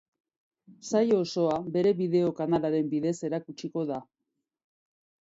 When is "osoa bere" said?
1.25-1.93